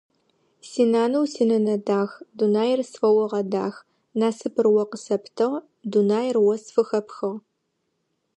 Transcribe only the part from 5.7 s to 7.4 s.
дунаир о сфыхэпхыгъ.